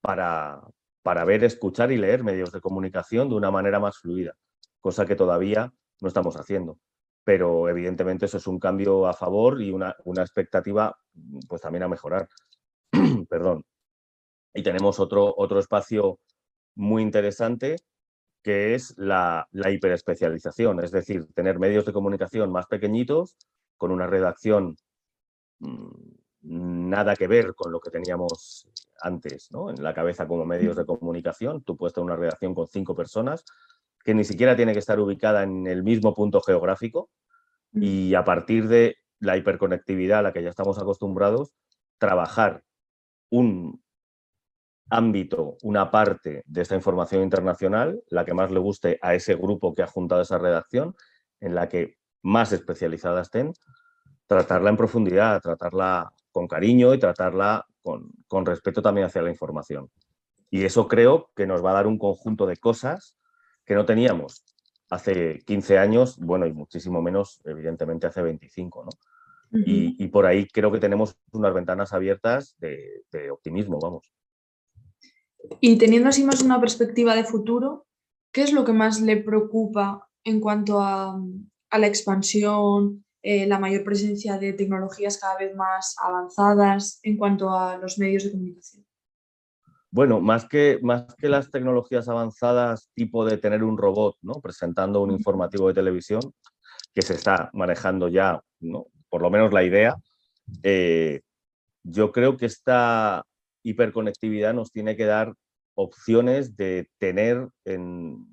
para, 0.00 0.60
para 1.02 1.24
ver, 1.24 1.44
escuchar 1.44 1.92
y 1.92 1.96
leer 1.96 2.24
medios 2.24 2.52
de 2.52 2.60
comunicación 2.60 3.28
de 3.28 3.36
una 3.36 3.50
manera 3.50 3.80
más 3.80 3.98
fluida, 3.98 4.34
cosa 4.80 5.06
que 5.06 5.16
todavía 5.16 5.72
no 6.00 6.08
estamos 6.08 6.36
haciendo 6.36 6.78
pero 7.28 7.68
evidentemente 7.68 8.24
eso 8.24 8.38
es 8.38 8.46
un 8.46 8.58
cambio 8.58 9.06
a 9.06 9.12
favor 9.12 9.60
y 9.60 9.70
una, 9.70 9.94
expectativa 10.16 10.96
pues 11.46 11.60
también 11.60 11.82
a 11.82 11.88
mejorar. 11.88 12.26
Perdón. 13.28 13.66
Y 14.54 14.62
tenemos 14.62 14.98
otro, 14.98 15.34
otro 15.36 15.60
espacio 15.60 16.20
muy 16.74 17.02
interesante 17.02 17.76
que 18.42 18.74
es 18.74 18.96
la, 18.96 19.46
la 19.50 19.70
hiperespecialización, 19.70 20.82
es 20.82 20.90
decir, 20.90 21.26
tener 21.34 21.58
medios 21.58 21.84
de 21.84 21.92
comunicación 21.92 22.50
más 22.50 22.64
pequeñitos, 22.64 23.36
con 23.76 23.90
una 23.90 24.06
redacción 24.06 24.78
mm, 25.58 26.14
nada 26.42 27.16
que 27.16 27.26
ver 27.26 27.54
con 27.54 27.72
lo 27.72 27.80
que 27.80 27.90
teníamos 27.90 28.68
antes 29.00 29.50
¿no? 29.50 29.70
en 29.70 29.82
la 29.82 29.94
cabeza 29.94 30.26
como 30.26 30.44
medios 30.44 30.76
de 30.76 30.86
comunicación. 30.86 31.62
Tú 31.62 31.76
puedes 31.76 31.94
tener 31.94 32.06
una 32.06 32.16
redacción 32.16 32.54
con 32.54 32.66
cinco 32.66 32.94
personas 32.94 33.44
que 34.04 34.14
ni 34.14 34.24
siquiera 34.24 34.56
tiene 34.56 34.72
que 34.72 34.78
estar 34.78 34.98
ubicada 35.00 35.42
en 35.42 35.66
el 35.66 35.82
mismo 35.82 36.14
punto 36.14 36.40
geográfico 36.40 37.10
y 37.72 38.14
a 38.14 38.24
partir 38.24 38.68
de 38.68 38.96
la 39.20 39.36
hiperconectividad 39.36 40.20
a 40.20 40.22
la 40.22 40.32
que 40.32 40.42
ya 40.42 40.50
estamos 40.50 40.78
acostumbrados, 40.78 41.52
trabajar 41.98 42.62
un 43.30 43.82
ámbito, 44.88 45.58
una 45.62 45.90
parte 45.90 46.42
de 46.46 46.62
esta 46.62 46.74
información 46.74 47.22
internacional, 47.22 48.02
la 48.08 48.24
que 48.24 48.32
más 48.32 48.50
le 48.50 48.58
guste 48.58 48.98
a 49.02 49.14
ese 49.14 49.34
grupo 49.34 49.74
que 49.74 49.82
ha 49.82 49.86
juntado 49.86 50.22
esa 50.22 50.38
redacción, 50.38 50.94
en 51.40 51.54
la 51.54 51.68
que 51.68 51.98
más 52.22 52.52
especializada 52.52 53.20
estén, 53.20 53.52
tratarla 54.26 54.70
en 54.70 54.76
profundidad, 54.76 55.40
tratarla 55.42 56.12
con 56.32 56.46
cariño 56.46 56.94
y 56.94 56.98
tratarla 56.98 57.66
con, 57.82 58.10
con 58.26 58.46
respeto 58.46 58.82
también 58.82 59.06
hacia 59.06 59.22
la 59.22 59.30
información. 59.30 59.90
Y 60.50 60.64
eso 60.64 60.88
creo 60.88 61.30
que 61.36 61.46
nos 61.46 61.64
va 61.64 61.70
a 61.70 61.74
dar 61.74 61.86
un 61.86 61.98
conjunto 61.98 62.46
de 62.46 62.56
cosas 62.56 63.16
que 63.64 63.74
no 63.74 63.84
teníamos 63.84 64.42
hace 64.90 65.40
15 65.44 65.78
años, 65.78 66.18
bueno, 66.18 66.46
y 66.46 66.52
muchísimo 66.52 67.02
menos, 67.02 67.40
evidentemente, 67.44 68.06
hace 68.06 68.22
25, 68.22 68.84
¿no? 68.84 68.90
y, 69.50 70.08
por 70.08 70.26
ahí 70.26 70.46
creo 70.46 70.70
que 70.70 70.78
tenemos 70.78 71.16
unas 71.32 71.54
ventanas 71.54 71.92
abiertas 71.92 72.56
de, 72.58 73.30
optimismo, 73.30 73.78
vamos. 73.80 74.12
Y 75.60 75.78
teniendo 75.78 76.10
así 76.10 76.24
más 76.24 76.42
una 76.42 76.60
perspectiva 76.60 77.14
de 77.14 77.24
futuro, 77.24 77.86
¿qué 78.32 78.42
es 78.42 78.52
lo 78.52 78.64
que 78.64 78.72
más 78.72 79.00
le 79.00 79.16
preocupa 79.16 80.08
en 80.24 80.40
cuanto 80.40 80.80
a, 80.80 81.18
la 81.70 81.86
expansión, 81.86 83.04
eh, 83.22 83.46
la 83.46 83.58
mayor 83.58 83.84
presencia 83.84 84.38
de 84.38 84.52
tecnologías 84.52 85.18
cada 85.18 85.36
vez 85.36 85.54
más 85.56 85.96
avanzadas 86.02 87.00
en 87.02 87.16
cuanto 87.16 87.50
a 87.50 87.76
los 87.76 87.98
medios 87.98 88.24
de 88.24 88.32
comunicación? 88.32 88.86
Bueno, 89.90 90.20
más 90.20 90.46
que, 90.46 90.78
más 90.82 91.14
que 91.16 91.28
las 91.28 91.50
tecnologías 91.50 92.08
avanzadas, 92.08 92.90
tipo 92.94 93.24
de 93.24 93.38
tener 93.38 93.64
un 93.64 93.78
robot 93.78 94.16
¿no? 94.22 94.34
presentando 94.34 95.00
un 95.00 95.10
informativo 95.10 95.68
de 95.68 95.74
televisión, 95.74 96.20
que 96.94 97.02
se 97.02 97.14
está 97.14 97.50
manejando 97.54 98.08
ya, 98.08 98.40
¿no? 98.60 98.86
por 99.08 99.22
lo 99.22 99.30
menos 99.30 99.52
la 99.52 99.64
idea, 99.64 99.96
eh, 100.62 101.22
yo 101.82 102.12
creo 102.12 102.36
que 102.36 102.46
esta 102.46 103.24
hiperconectividad 103.62 104.52
nos 104.52 104.70
tiene 104.70 104.96
que 104.96 105.06
dar 105.06 105.34
opciones 105.74 106.56
de 106.56 106.88
tener 106.98 107.48
en, 107.64 108.26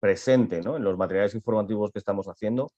presente 0.00 0.60
¿no? 0.60 0.76
en 0.76 0.84
los 0.84 0.98
materiales 0.98 1.34
informativos 1.34 1.90
que 1.90 1.98
estamos 1.98 2.26
haciendo 2.26 2.70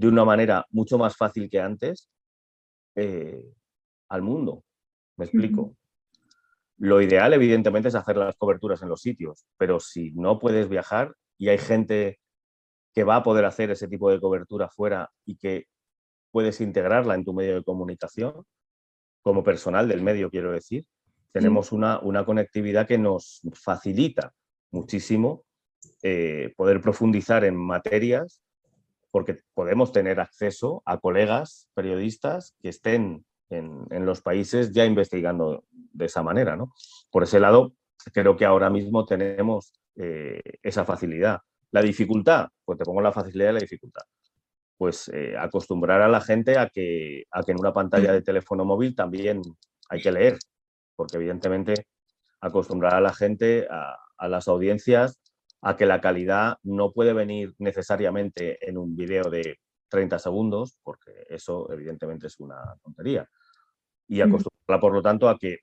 de 0.00 0.08
una 0.08 0.24
manera 0.24 0.64
mucho 0.70 0.96
más 0.96 1.14
fácil 1.14 1.50
que 1.50 1.60
antes 1.60 2.08
eh, 2.94 3.52
al 4.08 4.22
mundo. 4.22 4.64
¿Me 5.18 5.26
explico? 5.26 5.76
Lo 6.78 7.02
ideal, 7.02 7.34
evidentemente, 7.34 7.90
es 7.90 7.94
hacer 7.94 8.16
las 8.16 8.34
coberturas 8.36 8.80
en 8.80 8.88
los 8.88 9.02
sitios, 9.02 9.44
pero 9.58 9.78
si 9.78 10.12
no 10.12 10.38
puedes 10.38 10.70
viajar 10.70 11.14
y 11.36 11.50
hay 11.50 11.58
gente 11.58 12.18
que 12.94 13.04
va 13.04 13.16
a 13.16 13.22
poder 13.22 13.44
hacer 13.44 13.70
ese 13.70 13.88
tipo 13.88 14.10
de 14.10 14.18
cobertura 14.18 14.70
fuera 14.70 15.10
y 15.26 15.36
que 15.36 15.66
puedes 16.30 16.62
integrarla 16.62 17.14
en 17.14 17.24
tu 17.26 17.34
medio 17.34 17.56
de 17.56 17.62
comunicación, 17.62 18.46
como 19.20 19.44
personal 19.44 19.86
del 19.86 20.02
medio, 20.02 20.30
quiero 20.30 20.50
decir, 20.50 20.86
tenemos 21.30 21.72
una, 21.72 22.00
una 22.00 22.24
conectividad 22.24 22.88
que 22.88 22.96
nos 22.96 23.42
facilita 23.52 24.32
muchísimo 24.70 25.44
eh, 26.02 26.54
poder 26.56 26.80
profundizar 26.80 27.44
en 27.44 27.54
materias 27.54 28.40
porque 29.10 29.38
podemos 29.54 29.92
tener 29.92 30.20
acceso 30.20 30.82
a 30.86 30.98
colegas 30.98 31.68
periodistas 31.74 32.56
que 32.62 32.68
estén 32.68 33.24
en, 33.50 34.06
los 34.06 34.22
países 34.22 34.72
ya 34.72 34.84
investigando 34.84 35.64
de 35.72 36.04
esa 36.06 36.22
manera. 36.22 36.56
¿no? 36.56 36.72
Por 37.10 37.24
ese 37.24 37.40
lado, 37.40 37.74
creo 38.12 38.36
que 38.36 38.44
ahora 38.44 38.70
mismo 38.70 39.04
tenemos 39.04 39.72
eh, 39.96 40.40
esa 40.62 40.84
facilidad. 40.84 41.40
La 41.72 41.82
dificultad, 41.82 42.48
pues 42.64 42.78
te 42.78 42.84
pongo 42.84 43.00
la 43.00 43.12
facilidad 43.12 43.50
y 43.50 43.54
la 43.54 43.60
dificultad. 43.60 44.02
Pues 44.76 45.08
eh, 45.12 45.36
acostumbrar 45.36 46.00
a 46.00 46.08
la 46.08 46.20
gente 46.20 46.58
a 46.58 46.68
que, 46.68 47.24
en 47.46 47.58
una 47.58 47.72
pantalla 47.72 48.12
de 48.12 48.22
teléfono 48.22 48.64
móvil 48.64 48.94
también 48.94 49.42
hay 49.88 50.00
que 50.00 50.12
leer, 50.12 50.38
porque 50.96 51.16
evidentemente 51.16 51.86
acostumbrar 52.40 52.94
a 52.94 53.00
la 53.00 53.12
gente, 53.12 53.66
a 53.68 54.28
las 54.28 54.48
audiencias, 54.48 55.20
a 55.62 55.76
que 55.76 55.86
la 55.86 56.00
calidad 56.00 56.56
no 56.62 56.92
puede 56.92 57.12
venir 57.12 57.54
necesariamente 57.58 58.58
en 58.68 58.78
un 58.78 58.96
video 58.96 59.24
de 59.24 59.58
30 59.88 60.18
segundos, 60.18 60.78
porque 60.82 61.26
eso 61.28 61.70
evidentemente 61.72 62.28
es 62.28 62.38
una 62.40 62.76
tontería 62.82 63.28
y 64.08 64.20
acostumbrarla, 64.20 64.80
por 64.80 64.92
lo 64.92 65.02
tanto, 65.02 65.28
a 65.28 65.38
que 65.38 65.58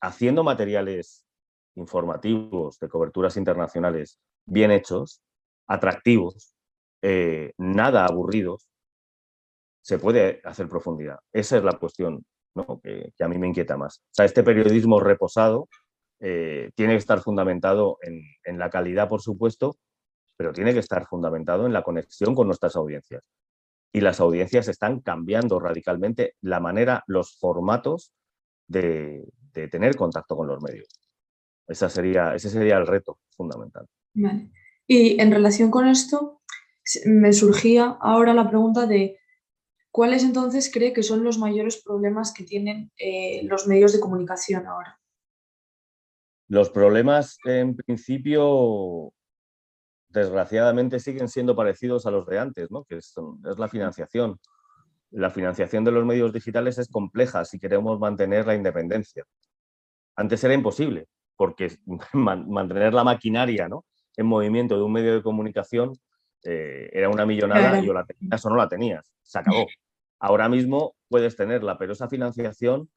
haciendo 0.00 0.44
materiales 0.44 1.24
informativos 1.74 2.78
de 2.78 2.88
coberturas 2.88 3.36
internacionales 3.36 4.20
bien 4.46 4.70
hechos, 4.70 5.22
atractivos, 5.66 6.54
eh, 7.02 7.52
nada 7.58 8.04
aburridos, 8.04 8.68
se 9.80 9.98
puede 9.98 10.40
hacer 10.44 10.68
profundidad. 10.68 11.18
Esa 11.32 11.56
es 11.56 11.64
la 11.64 11.78
cuestión 11.78 12.24
que, 12.82 13.12
a 13.18 13.28
mí 13.28 13.38
me 13.38 13.48
inquieta 13.48 13.76
más. 13.76 13.98
O 13.98 14.14
sea, 14.14 14.26
este 14.26 14.44
periodismo 14.44 15.00
reposado 15.00 15.68
eh, 16.24 16.70
tiene 16.76 16.92
que 16.92 16.98
estar 16.98 17.20
fundamentado 17.20 17.98
en, 18.00 18.58
la 18.58 18.70
calidad, 18.70 19.08
por 19.08 19.20
supuesto, 19.20 19.76
pero 20.36 20.52
tiene 20.52 20.72
que 20.72 20.78
estar 20.78 21.04
fundamentado 21.06 21.66
en 21.66 21.72
la 21.72 21.82
conexión 21.82 22.36
con 22.36 22.46
nuestras 22.46 22.76
audiencias 22.76 23.24
y 23.92 24.00
las 24.00 24.20
audiencias 24.20 24.68
están 24.68 25.00
cambiando 25.00 25.58
radicalmente 25.58 26.36
la 26.40 26.60
manera, 26.60 27.02
los 27.08 27.36
formatos 27.38 28.12
de, 28.68 29.24
tener 29.52 29.96
contacto 29.96 30.36
con 30.36 30.46
los 30.46 30.62
medios. 30.62 30.88
Sería, 31.68 32.34
ese 32.36 32.50
sería 32.50 32.76
el 32.76 32.86
reto 32.86 33.18
fundamental. 33.36 33.86
Y 34.86 35.20
en 35.20 35.32
relación 35.32 35.72
con 35.72 35.88
esto, 35.88 36.40
me 37.04 37.32
surgía 37.32 37.98
ahora 38.00 38.32
la 38.32 38.48
pregunta 38.48 38.86
de 38.86 39.18
cuáles 39.90 40.22
entonces 40.22 40.70
cree 40.72 40.92
que 40.92 41.02
son 41.02 41.24
los 41.24 41.38
mayores 41.38 41.82
problemas 41.82 42.32
que 42.32 42.44
tienen 42.44 42.92
eh, 42.96 43.42
los 43.44 43.66
medios 43.66 43.92
de 43.92 44.00
comunicación 44.00 44.66
ahora. 44.66 45.01
Los 46.52 46.68
problemas, 46.68 47.38
en 47.46 47.74
principio, 47.74 49.10
desgraciadamente 50.10 51.00
siguen 51.00 51.30
siendo 51.30 51.56
parecidos 51.56 52.04
a 52.04 52.10
los 52.10 52.26
de 52.26 52.38
antes, 52.38 52.70
¿no? 52.70 52.84
que 52.84 52.98
es, 52.98 53.14
la 53.56 53.68
financiación. 53.68 54.38
la 55.12 55.30
financiación 55.30 55.82
de 55.82 55.92
los 55.92 56.04
medios 56.04 56.30
digitales 56.30 56.76
es 56.76 56.88
compleja 56.88 57.46
si 57.46 57.58
queremos 57.58 57.98
mantener 57.98 58.46
la 58.46 58.54
independencia. 58.54 59.24
Antes 60.14 60.44
era 60.44 60.52
imposible, 60.52 61.06
porque 61.36 61.78
mantener 62.12 62.92
la 62.92 63.02
maquinaria 63.02 63.66
¿no? 63.66 63.86
en 64.18 64.26
movimiento 64.26 64.76
de 64.76 64.82
un 64.82 64.92
medio 64.92 65.14
de 65.14 65.22
comunicación 65.22 65.98
eh, 66.44 66.90
era 66.92 67.08
una 67.08 67.24
millonada 67.24 67.80
y 67.80 67.88
o 67.88 67.94
la 67.94 68.04
tenías 68.04 68.44
o 68.44 68.50
no 68.50 68.56
la 68.56 68.68
tenías. 68.68 69.10
Se 69.22 69.38
acabó. 69.38 69.66
Ahora 70.20 70.50
mismo 70.50 70.96
puedes 71.08 71.34
tenerla, 71.34 71.78
pero 71.78 71.94
esa 71.94 72.10
financiación, 72.10 72.90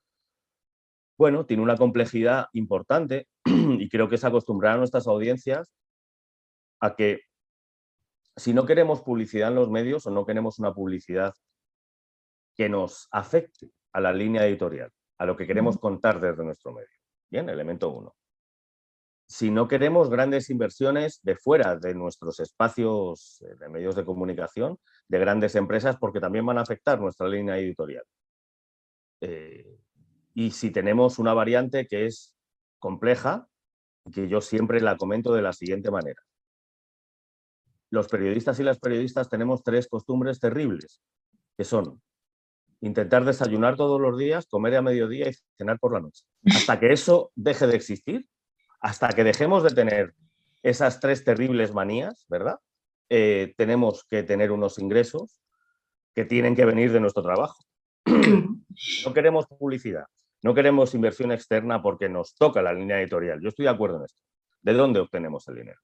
bueno, 1.17 1.45
tiene 1.45 1.63
una 1.63 1.77
complejidad 1.77 2.47
importante 2.53 3.27
y 3.45 3.89
creo 3.89 4.09
que 4.09 4.15
es 4.15 4.23
acostumbrar 4.23 4.75
a 4.75 4.77
nuestras 4.77 5.07
audiencias 5.07 5.71
a 6.81 6.95
que 6.95 7.21
si 8.35 8.53
no 8.53 8.65
queremos 8.65 9.01
publicidad 9.01 9.49
en 9.49 9.55
los 9.55 9.69
medios 9.69 10.05
o 10.05 10.11
no 10.11 10.25
queremos 10.25 10.59
una 10.59 10.73
publicidad 10.73 11.33
que 12.55 12.69
nos 12.69 13.07
afecte 13.11 13.71
a 13.93 14.01
la 14.01 14.11
línea 14.11 14.45
editorial, 14.45 14.91
a 15.17 15.25
lo 15.25 15.37
que 15.37 15.47
queremos 15.47 15.77
contar 15.77 16.19
desde 16.19 16.43
nuestro 16.43 16.73
medio. 16.73 16.87
Bien, 17.29 17.49
elemento 17.49 17.89
uno. 17.89 18.13
Si 19.27 19.49
no 19.49 19.67
queremos 19.67 20.09
grandes 20.09 20.49
inversiones 20.49 21.19
de 21.23 21.35
fuera 21.35 21.77
de 21.77 21.95
nuestros 21.95 22.39
espacios 22.39 23.41
eh, 23.41 23.55
de 23.55 23.69
medios 23.69 23.95
de 23.95 24.05
comunicación, 24.05 24.77
de 25.07 25.19
grandes 25.19 25.55
empresas, 25.55 25.97
porque 25.97 26.19
también 26.19 26.45
van 26.45 26.59
a 26.59 26.61
afectar 26.61 26.99
nuestra 26.99 27.27
línea 27.27 27.57
editorial. 27.57 28.03
Eh, 29.21 29.79
y 30.35 30.51
si 30.51 30.69
tenemos 30.69 31.17
una 31.17 31.33
variante 31.33 31.87
que 31.87 32.05
es 32.05 32.35
compleja, 32.77 33.47
que 34.13 34.27
yo 34.27 34.41
siempre 34.41 34.81
la 34.81 34.97
comento 34.97 35.33
de 35.33 35.41
la 35.41 35.53
siguiente 35.53 35.89
manera. 35.89 36.21
Los 37.89 38.09
periodistas 38.09 38.59
y 38.59 38.63
las 38.63 38.77
periodistas 38.79 39.29
tenemos 39.29 39.63
tres 39.63 39.87
costumbres 39.87 40.39
terribles, 40.39 41.01
que 41.57 41.63
son 41.63 42.01
intentar 42.81 43.23
desayunar 43.23 43.77
todos 43.77 43.99
los 43.99 44.17
días, 44.17 44.45
comer 44.45 44.75
a 44.75 44.81
mediodía 44.81 45.29
y 45.29 45.33
cenar 45.57 45.79
por 45.79 45.93
la 45.93 46.01
noche. 46.01 46.25
Hasta 46.53 46.79
que 46.79 46.91
eso 46.91 47.31
deje 47.35 47.65
de 47.65 47.75
existir, 47.77 48.27
hasta 48.81 49.07
que 49.09 49.23
dejemos 49.23 49.63
de 49.63 49.71
tener 49.71 50.13
esas 50.61 50.99
tres 50.99 51.23
terribles 51.23 51.73
manías, 51.73 52.25
¿verdad? 52.27 52.59
Eh, 53.09 53.53
tenemos 53.57 54.03
que 54.03 54.23
tener 54.23 54.51
unos 54.51 54.77
ingresos 54.79 55.41
que 56.13 56.25
tienen 56.25 56.55
que 56.55 56.65
venir 56.65 56.91
de 56.91 56.99
nuestro 56.99 57.23
trabajo. 57.23 57.63
No 59.05 59.13
queremos 59.13 59.47
publicidad, 59.47 60.03
no 60.43 60.53
queremos 60.53 60.93
inversión 60.93 61.31
externa 61.31 61.81
porque 61.81 62.09
nos 62.09 62.35
toca 62.35 62.61
la 62.61 62.73
línea 62.73 62.99
editorial. 63.01 63.41
Yo 63.41 63.49
estoy 63.49 63.65
de 63.65 63.71
acuerdo 63.71 63.97
en 63.97 64.05
esto. 64.05 64.21
¿De 64.61 64.73
dónde 64.73 64.99
obtenemos 64.99 65.47
el 65.47 65.55
dinero? 65.55 65.79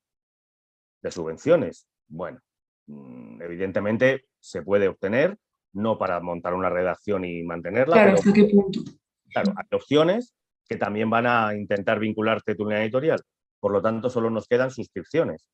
¿De 1.01 1.11
subvenciones? 1.11 1.87
Bueno, 2.07 2.39
mm, 2.87 3.41
evidentemente 3.41 4.25
se 4.39 4.61
puede 4.61 4.87
obtener 4.87 5.37
no 5.73 5.97
para 5.97 6.19
montar 6.19 6.53
una 6.53 6.69
redacción 6.69 7.25
y 7.25 7.43
mantenerla. 7.43 7.95
Claro, 7.95 8.13
¿hasta 8.13 8.33
qué 8.33 8.45
punto? 8.45 8.81
Claro, 9.29 9.53
hay 9.55 9.77
opciones 9.77 10.35
que 10.67 10.77
también 10.77 11.09
van 11.09 11.27
a 11.27 11.55
intentar 11.55 11.99
vincularte 11.99 12.51
a 12.51 12.55
tu 12.55 12.65
línea 12.65 12.83
editorial. 12.83 13.21
Por 13.59 13.71
lo 13.71 13.81
tanto, 13.81 14.09
solo 14.09 14.29
nos 14.29 14.47
quedan 14.47 14.71
suscripciones. 14.71 15.47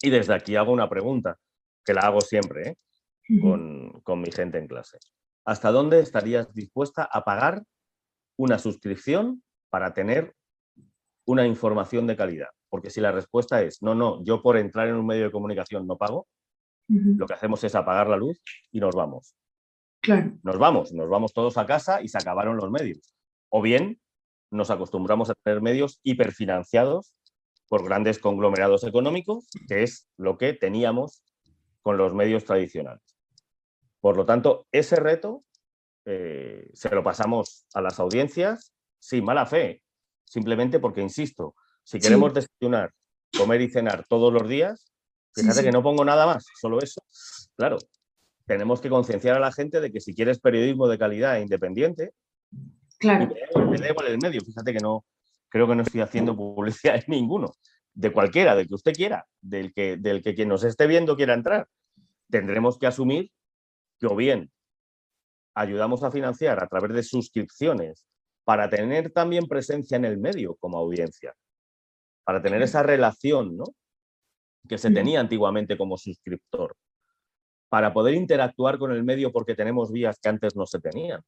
Y 0.00 0.10
desde 0.10 0.34
aquí 0.34 0.54
hago 0.54 0.72
una 0.72 0.88
pregunta, 0.88 1.36
que 1.84 1.94
la 1.94 2.02
hago 2.02 2.20
siempre 2.20 2.68
¿eh? 2.68 2.76
con, 3.40 4.00
con 4.02 4.20
mi 4.20 4.30
gente 4.30 4.58
en 4.58 4.68
clase. 4.68 4.98
¿Hasta 5.48 5.72
dónde 5.72 6.00
estarías 6.00 6.52
dispuesta 6.52 7.08
a 7.10 7.24
pagar 7.24 7.62
una 8.36 8.58
suscripción 8.58 9.42
para 9.70 9.94
tener 9.94 10.34
una 11.24 11.46
información 11.46 12.06
de 12.06 12.18
calidad? 12.18 12.48
Porque 12.68 12.90
si 12.90 13.00
la 13.00 13.12
respuesta 13.12 13.62
es, 13.62 13.80
no, 13.80 13.94
no, 13.94 14.22
yo 14.24 14.42
por 14.42 14.58
entrar 14.58 14.88
en 14.88 14.96
un 14.96 15.06
medio 15.06 15.24
de 15.24 15.30
comunicación 15.30 15.86
no 15.86 15.96
pago, 15.96 16.28
lo 16.86 17.24
que 17.24 17.32
hacemos 17.32 17.64
es 17.64 17.74
apagar 17.74 18.08
la 18.08 18.18
luz 18.18 18.38
y 18.70 18.78
nos 18.78 18.94
vamos. 18.94 19.34
Claro. 20.02 20.32
Nos 20.42 20.58
vamos, 20.58 20.92
nos 20.92 21.08
vamos 21.08 21.32
todos 21.32 21.56
a 21.56 21.64
casa 21.64 22.02
y 22.02 22.08
se 22.08 22.18
acabaron 22.18 22.58
los 22.58 22.70
medios. 22.70 23.14
O 23.48 23.62
bien 23.62 23.98
nos 24.50 24.70
acostumbramos 24.70 25.30
a 25.30 25.34
tener 25.42 25.62
medios 25.62 25.98
hiperfinanciados 26.02 27.14
por 27.68 27.86
grandes 27.86 28.18
conglomerados 28.18 28.84
económicos, 28.84 29.48
que 29.66 29.82
es 29.82 30.10
lo 30.18 30.36
que 30.36 30.52
teníamos 30.52 31.22
con 31.80 31.96
los 31.96 32.12
medios 32.12 32.44
tradicionales. 32.44 33.07
Por 34.00 34.16
lo 34.16 34.24
tanto, 34.24 34.66
ese 34.72 34.96
reto 34.96 35.44
eh, 36.04 36.70
se 36.72 36.90
lo 36.90 37.02
pasamos 37.02 37.66
a 37.74 37.80
las 37.80 37.98
audiencias 38.00 38.72
sin 38.98 39.24
mala 39.24 39.46
fe, 39.46 39.82
simplemente 40.24 40.78
porque, 40.78 41.00
insisto, 41.00 41.54
si 41.84 41.98
queremos 41.98 42.34
desayunar, 42.34 42.92
comer 43.36 43.60
y 43.60 43.70
cenar 43.70 44.04
todos 44.08 44.32
los 44.32 44.48
días, 44.48 44.88
Fíjate 45.34 45.62
que 45.62 45.72
no 45.72 45.82
pongo 45.82 46.04
nada 46.04 46.26
más, 46.26 46.46
solo 46.60 46.80
eso. 46.80 47.02
Claro, 47.56 47.78
tenemos 48.46 48.80
que 48.80 48.88
concienciar 48.88 49.36
a 49.36 49.40
la 49.40 49.52
gente 49.52 49.80
de 49.80 49.92
que 49.92 50.00
si 50.00 50.14
quieres 50.14 50.40
periodismo 50.40 50.88
de 50.88 50.98
calidad 50.98 51.38
e 51.38 51.42
independiente, 51.42 52.12
claro. 52.98 53.32
me 53.70 53.78
da 53.78 53.90
igual 53.90 54.08
el 54.08 54.18
medio. 54.18 54.40
Fíjate 54.40 54.72
que 54.72 54.80
no, 54.80 55.04
creo 55.48 55.68
que 55.68 55.76
no 55.76 55.82
estoy 55.82 56.00
haciendo 56.00 56.36
publicidad 56.36 56.96
en 56.96 57.04
ninguno. 57.08 57.54
De 57.94 58.12
cualquiera, 58.12 58.54
del 58.54 58.68
que 58.68 58.74
usted 58.74 58.92
quiera, 58.92 59.26
del 59.40 59.72
que, 59.72 59.96
del 59.96 60.22
que 60.22 60.34
quien 60.34 60.48
nos 60.48 60.64
esté 60.64 60.86
viendo 60.86 61.16
quiera 61.16 61.34
entrar. 61.34 61.68
Tendremos 62.30 62.78
que 62.78 62.86
asumir 62.86 63.30
que 63.98 64.06
o 64.06 64.16
bien 64.16 64.50
ayudamos 65.54 66.02
a 66.02 66.10
financiar 66.10 66.62
a 66.62 66.68
través 66.68 66.92
de 66.94 67.02
suscripciones 67.02 68.06
para 68.44 68.70
tener 68.70 69.10
también 69.10 69.46
presencia 69.46 69.96
en 69.96 70.04
el 70.04 70.18
medio 70.18 70.56
como 70.56 70.78
audiencia, 70.78 71.34
para 72.24 72.40
tener 72.40 72.62
esa 72.62 72.82
relación 72.82 73.56
¿no? 73.56 73.64
que 74.68 74.78
se 74.78 74.90
tenía 74.90 75.20
antiguamente 75.20 75.76
como 75.76 75.98
suscriptor, 75.98 76.76
para 77.68 77.92
poder 77.92 78.14
interactuar 78.14 78.78
con 78.78 78.92
el 78.92 79.04
medio 79.04 79.32
porque 79.32 79.54
tenemos 79.54 79.92
vías 79.92 80.18
que 80.20 80.28
antes 80.28 80.56
no 80.56 80.66
se 80.66 80.80
tenían. 80.80 81.20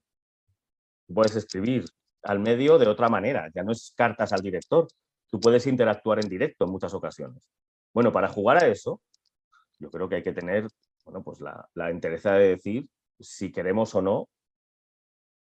Puedes 1.13 1.37
escribir 1.37 1.85
al 2.23 2.39
medio 2.39 2.79
de 2.79 2.87
otra 2.87 3.09
manera, 3.09 3.51
ya 3.55 3.63
no 3.63 3.73
es 3.73 3.93
cartas 3.97 4.33
al 4.33 4.41
director, 4.41 4.87
tú 5.29 5.41
puedes 5.41 5.67
interactuar 5.67 6.23
en 6.23 6.29
directo 6.29 6.65
en 6.65 6.71
muchas 6.71 6.95
ocasiones. 6.95 7.43
Bueno, 7.93 8.13
para 8.13 8.29
jugar 8.29 8.63
a 8.63 8.67
eso, 8.69 9.01
yo 9.79 9.91
creo 9.91 10.09
que 10.09 10.17
hay 10.17 10.23
que 10.23 10.33
tener 10.33 10.69
bueno, 11.11 11.25
pues 11.25 11.41
la, 11.41 11.69
la 11.75 11.91
entereza 11.91 12.35
de 12.35 12.51
decir 12.51 12.89
si 13.19 13.51
queremos 13.51 13.95
o 13.95 14.03
no 14.03 14.29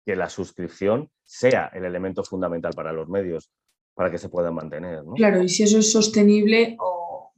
que 0.05 0.15
la 0.15 0.29
suscripción 0.29 1.11
sea 1.25 1.71
el 1.75 1.85
elemento 1.85 2.23
fundamental 2.23 2.73
para 2.75 2.93
los 2.93 3.09
medios, 3.09 3.51
para 3.95 4.11
que 4.11 4.19
se 4.19 4.29
puedan 4.29 4.55
mantener. 4.55 5.03
Claro, 5.17 5.43
y 5.43 5.49
si 5.49 5.65
eso 5.65 5.79
es 5.79 5.91
sostenible 5.91 6.77
o 6.79 7.33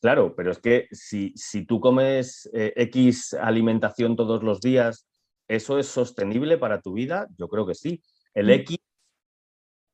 Claro, 0.00 0.34
pero 0.36 0.52
es 0.52 0.58
que 0.58 0.86
si, 0.92 1.32
si 1.34 1.64
tú 1.64 1.80
comes 1.80 2.48
eh, 2.52 2.74
X 2.76 3.32
alimentación 3.32 4.16
todos 4.16 4.42
los 4.42 4.60
días, 4.60 5.08
¿eso 5.48 5.78
es 5.78 5.86
sostenible 5.86 6.58
para 6.58 6.82
tu 6.82 6.92
vida? 6.92 7.26
Yo 7.38 7.48
creo 7.48 7.66
que 7.66 7.74
sí. 7.74 8.02
El 8.34 8.48
mm. 8.48 8.50
X 8.50 8.78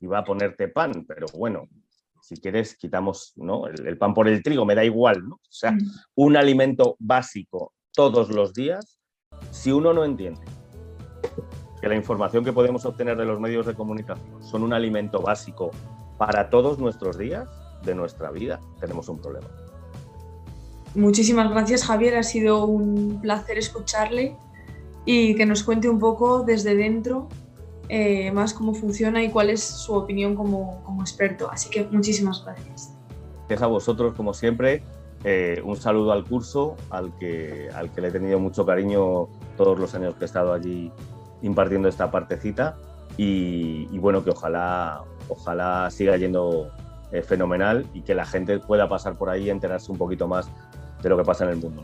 iba 0.01 0.19
a 0.19 0.25
ponerte 0.25 0.67
pan, 0.67 1.07
pero 1.07 1.29
bueno, 1.33 1.69
si 2.31 2.41
quieres 2.41 2.77
quitamos 2.77 3.33
¿no? 3.35 3.67
el, 3.67 3.99
pan 3.99 4.15
por 4.15 4.29
el 4.29 4.41
trigo, 4.41 4.65
me 4.65 4.77
da 4.77 4.85
igual, 4.85 5.29
¿no? 5.29 5.35
O 5.35 5.53
sea, 5.53 5.77
un 6.15 6.37
alimento 6.37 6.95
básico 7.01 7.73
todos 7.93 8.31
los 8.31 8.55
días, 8.55 9.01
si 9.51 9.73
uno 9.73 9.93
no 9.93 10.05
entiende 10.05 10.43
que 11.81 11.89
la 11.89 11.97
información 11.97 12.45
que 12.45 12.53
podemos 12.53 12.85
obtener 12.85 13.17
de 13.17 13.25
los 13.25 13.41
medios 13.41 13.67
de 13.67 13.75
comunicación 13.75 14.41
son 14.45 14.63
un 14.63 14.73
alimento 14.73 15.21
básico 15.21 15.73
para 16.19 16.51
todos 16.51 16.79
nuestros 16.79 17.19
días, 17.19 17.49
de 17.85 17.97
nuestra 17.97 18.31
vida, 18.31 18.61
tenemos 18.79 19.09
un 19.09 19.19
problema. 19.19 19.49
Muchísimas 20.95 21.51
gracias 21.51 21.85
Javier, 21.85 22.17
ha 22.17 22.23
sido 22.23 22.65
un 22.67 23.21
placer 23.21 23.59
escucharle 23.59 24.37
y 25.05 25.35
que 25.35 25.47
nos 25.47 25.65
cuente 25.65 25.89
un 25.89 25.99
poco 25.99 26.45
desde 26.45 26.77
dentro 26.77 27.29
eh, 27.93 28.31
más 28.31 28.55
cómo 28.55 28.73
funciona 28.73 29.21
y 29.21 29.31
cuál 29.31 29.51
es 29.51 29.63
su 29.63 29.95
opinión 29.95 30.37
como, 30.37 30.81
como, 30.85 31.03
experto. 31.03 31.51
Así 31.51 31.69
que 31.71 31.85
muchísimas 31.91 32.45
gracias. 32.45 32.97
Gracias 33.49 33.63
a 33.63 33.67
vosotros, 33.67 34.15
como 34.15 34.33
siempre. 34.33 34.85
Eh, 35.25 35.61
un 35.65 35.77
saludo 35.77 36.13
al 36.13 36.25
curso, 36.25 36.77
al 36.89 37.13
que, 37.19 37.69
al 37.75 37.91
que 37.91 38.01
le 38.01 38.09
he 38.09 38.11
tenido 38.13 38.39
mucho 38.39 38.65
cariño 38.65 39.29
todos 39.57 39.77
los 39.79 39.93
años 39.97 40.15
que 40.15 40.23
he 40.23 40.27
estado 40.27 40.53
allí 40.53 40.93
impartiendo 41.43 41.89
esta 41.89 42.13
partecita. 42.13 42.77
Y, 43.17 43.99
bueno, 43.99 44.23
que 44.23 44.31
ojalá, 44.31 45.03
ojalá 45.29 45.91
siga 45.91 46.17
yendo 46.17 46.71
fenomenal 47.27 47.85
y 47.93 48.03
que 48.03 48.15
la 48.15 48.25
gente 48.25 48.61
pueda 48.61 48.89
pasar 48.89 49.19
por 49.19 49.31
ahí 49.31 49.47
y 49.47 49.51
enterarse 49.51 49.91
un 49.91 49.99
poquito 49.99 50.29
más 50.29 50.49
de 51.03 51.09
lo 51.09 51.17
que 51.17 51.25
pasa 51.25 51.45
en 51.45 51.51
el 51.51 51.57
mundo. 51.57 51.83